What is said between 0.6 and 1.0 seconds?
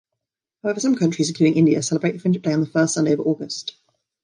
However, some